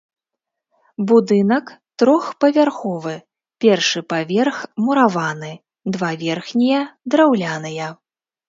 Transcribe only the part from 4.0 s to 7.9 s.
паверх мураваны, два верхнія драўляныя.